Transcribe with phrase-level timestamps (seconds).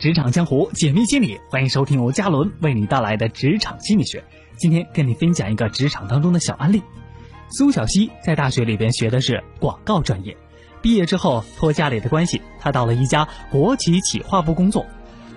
[0.00, 4.24] 职场江湖解密心理，欢迎收听由嘉伦为你带来的职场心理学。
[4.56, 6.82] 今天跟你分享一个职场当中的小案例。
[7.50, 10.38] 苏小西在大学里边学的是广告专业，
[10.80, 14.86] 毕业之后托家里的关系，他到了一家国企企划部工作。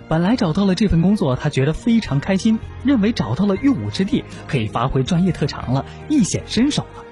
[0.07, 7.04] 本来找到了这份工作，他觉得非常开心，认为找到了用武之地，可以发挥专业特长了，一显身手了。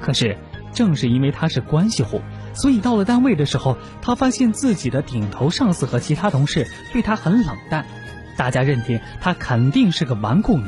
[0.00, 0.38] 可是
[0.72, 2.20] 正是因为他是关系户。
[2.52, 7.86] 所以到了单位的时候，他发现自己的顶头上司和其他同事对他很冷淡，
[8.36, 10.64] 大家认定他肯定是个纨绔女，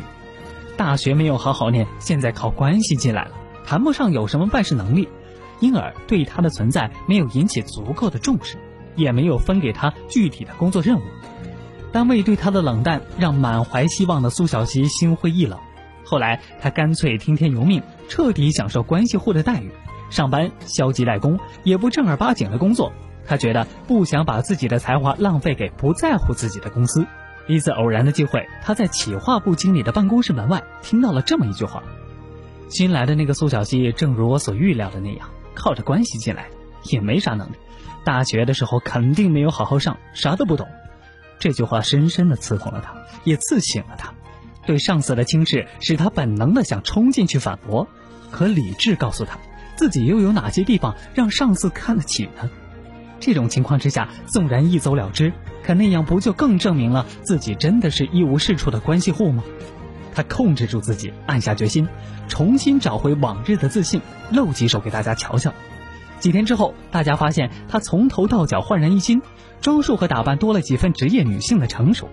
[0.76, 3.32] 大学没有好好念，现在靠关系进来了，
[3.66, 5.08] 谈不上有什么办事能力，
[5.60, 8.56] 因而对他的存在没有引起足够的重视，
[8.94, 11.02] 也没有分给他具体的工作任务。
[11.92, 15.58] 单位对他的冷淡让满怀希望的苏小琪心灰意冷，
[16.04, 19.70] 后来他干脆听天由命，彻底享受关系户的待遇。
[20.12, 22.92] 上班消极怠工，也不正儿八经的工作。
[23.26, 27.06] 他觉得不想把自己的才华浪费给不在乎自己的公司。
[27.46, 31.82] 一次偶然的机会，他在企划部经理的办公室门外听到了这么一句话
[32.68, 36.56] ：“新来的那个苏小西，正如我所预料的那样，靠着关系进来的，
[36.92, 37.54] 也没啥能力。
[38.04, 40.68] 大学的时候肯定没有好好上，啥都不懂。”
[41.40, 42.94] 这句话深深的刺痛了他，
[43.24, 44.12] 也刺醒了他。
[44.66, 47.88] 对上司的轻视使他本能的想冲进去反驳，
[48.30, 49.38] 可理智告诉他。
[49.76, 52.50] 自己又有哪些地方让上司看得起呢？
[53.20, 59.44] 这种情况之下，纵然一走了之，可那样不就更证明了自己真的是一无是处的关系户吗？
[60.14, 61.88] 他控制住自己，暗下决心，
[62.28, 65.52] 重新找回往日的自信，露几手给大家瞧瞧。
[66.18, 69.22] 几天之后，大家发现他从头到脚焕然一新，
[69.60, 72.08] 装束和打扮多了几分职业女性的成熟。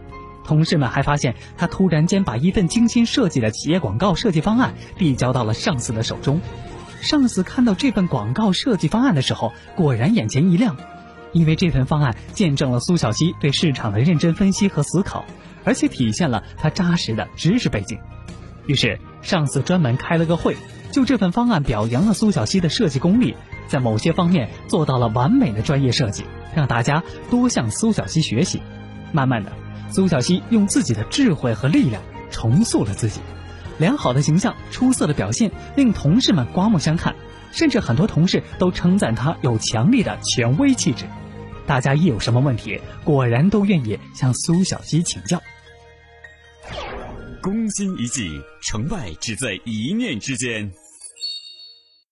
[0.46, 6.40] 同事们还发现他突然间把一份精心设计的企业广告设计方案递交到了上司的手中。
[7.02, 10.76] 上司看到这份广告设计方案的时候，果然眼前一亮，
[11.32, 15.26] 因为这份方案见证了苏小西对市场的认真分析和思考，
[15.64, 17.98] 而且体现了他扎实的知识背景。
[18.66, 20.56] 于是，上司专门开了个会，
[20.92, 23.36] 就这份方案表扬了苏小西的设计功力，
[23.68, 26.24] 在某些方面做到了完美的专业设计，
[26.54, 28.62] 让大家多向苏小西学习。
[29.12, 29.52] 慢慢的，
[29.90, 33.22] 苏小西用自己的智慧和力量重塑了自己。
[33.80, 37.16] 良好的形象、出色的表现，令同事们刮目相看，
[37.52, 41.06] 甚至很多同事都称赞他有强烈的权威气质。
[41.66, 45.42] 大家一有什么问题，果然都愿意向苏小西请教。
[47.42, 48.30] 攻心一计，
[48.62, 50.70] 成败只在一念之间。